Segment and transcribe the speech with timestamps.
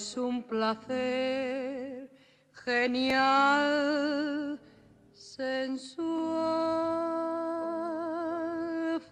[0.00, 2.10] Es un placer
[2.64, 4.58] genial,
[5.12, 5.98] sensual.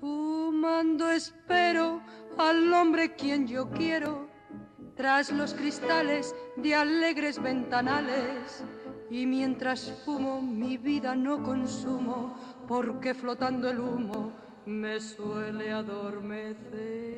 [0.00, 2.00] Fumando espero
[2.38, 4.30] al hombre quien yo quiero,
[4.96, 8.64] tras los cristales de alegres ventanales.
[9.10, 12.34] Y mientras fumo mi vida no consumo,
[12.66, 14.32] porque flotando el humo
[14.64, 17.17] me suele adormecer.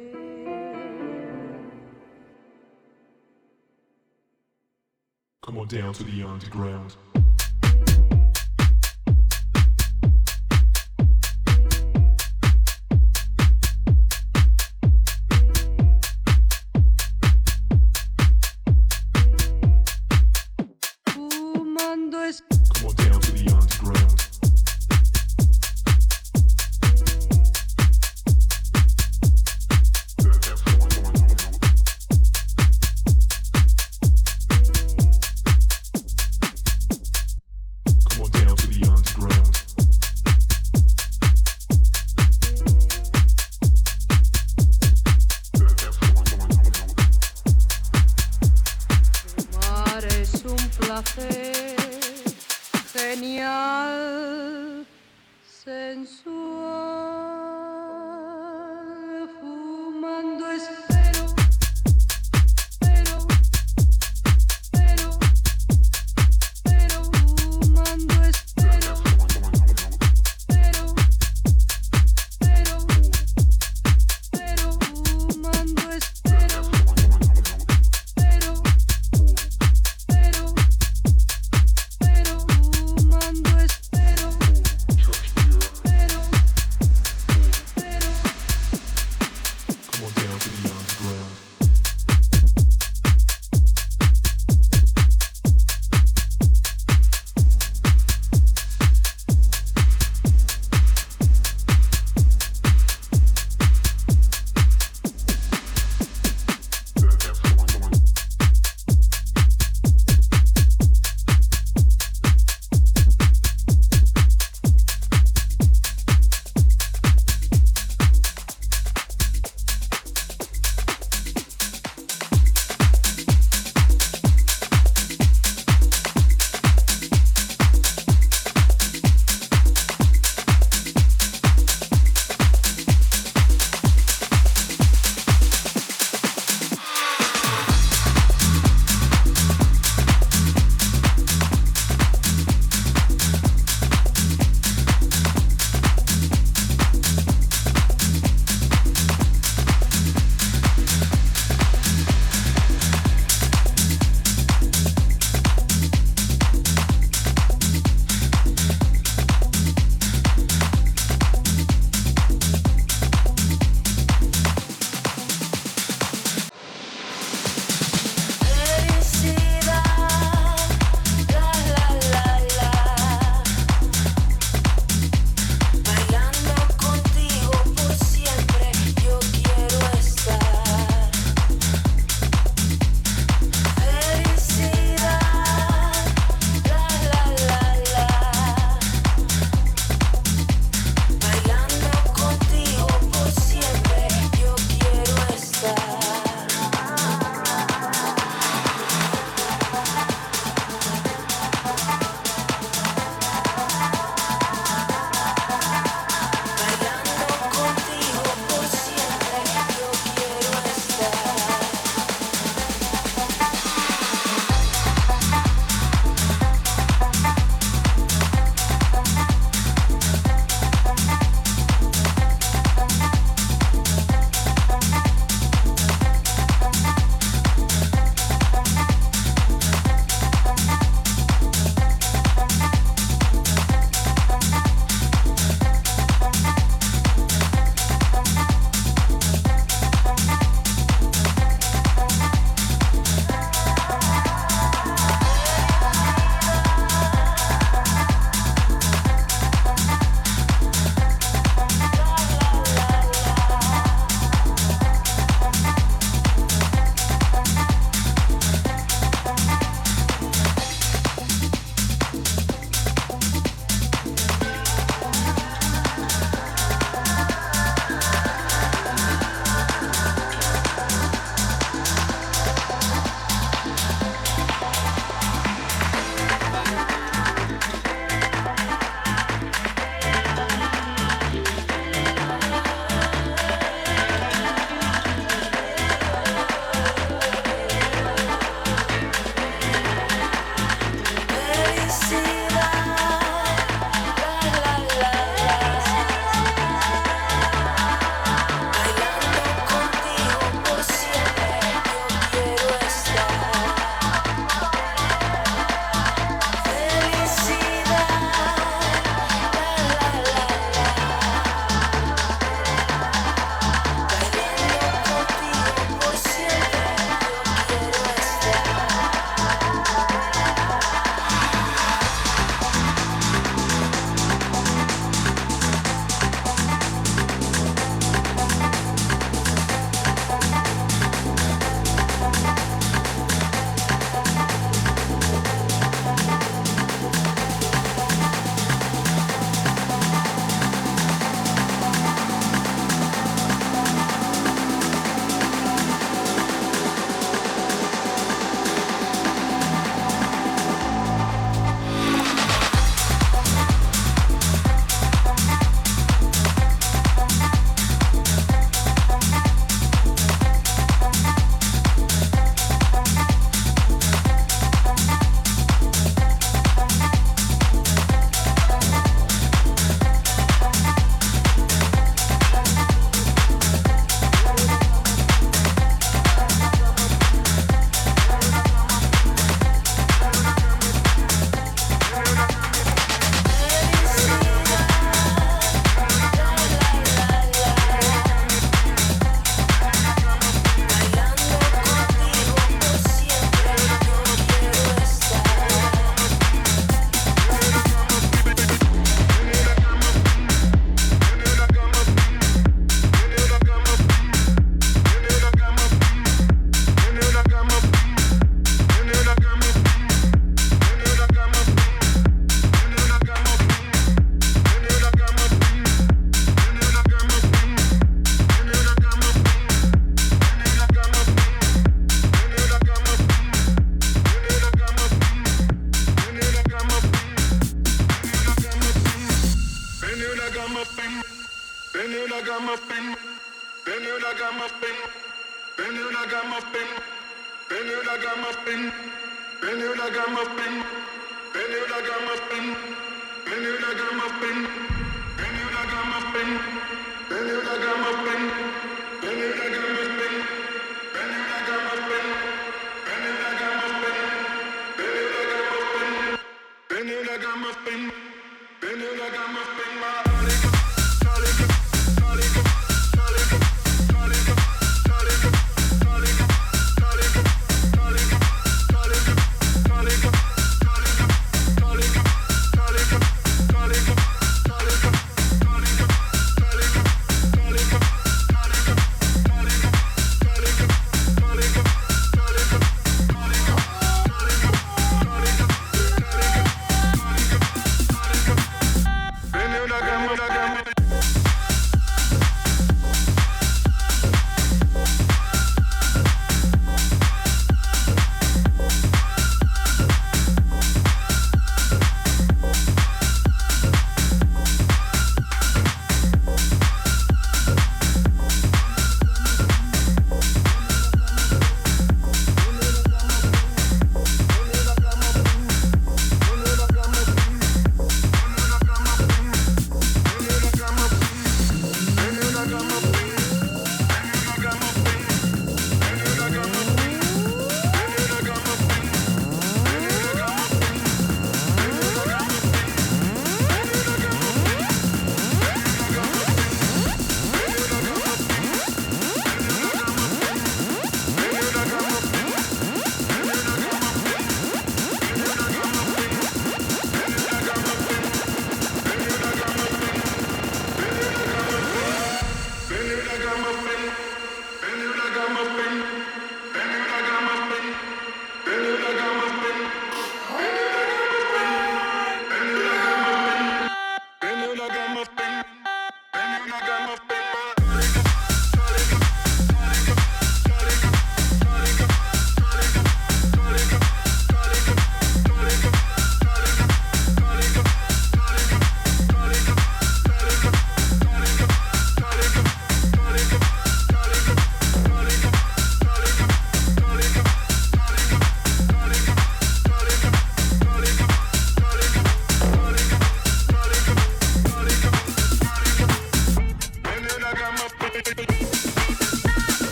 [5.71, 6.97] Down to the underground.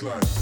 [0.00, 0.41] Drop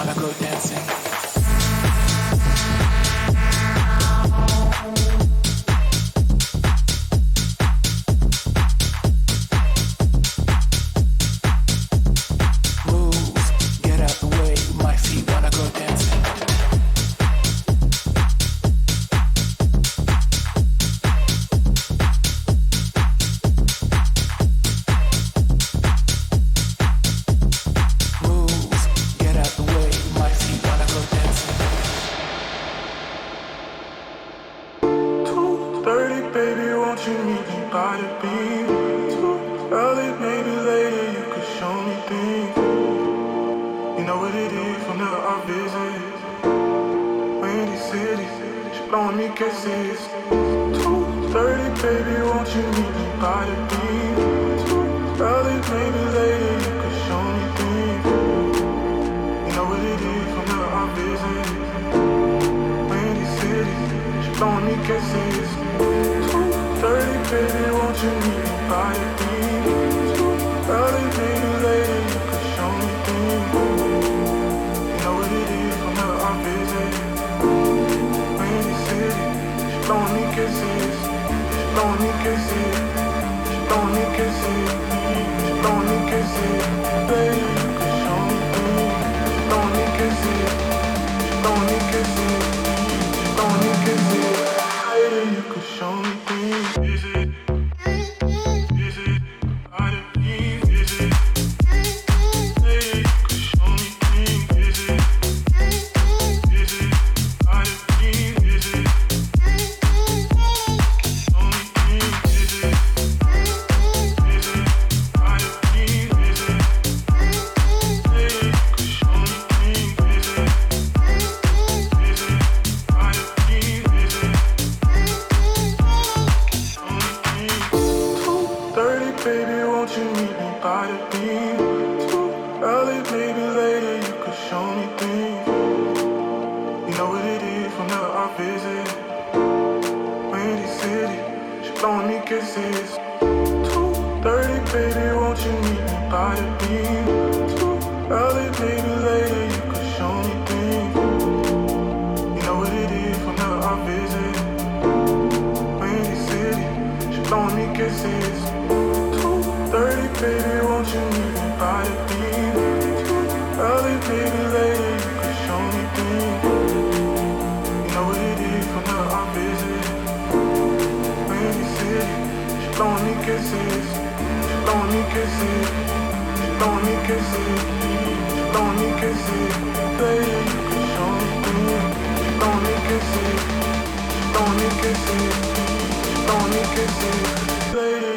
[0.00, 0.89] wanna go dancing.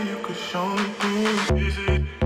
[0.07, 1.25] You could show me.
[1.67, 2.22] Is it?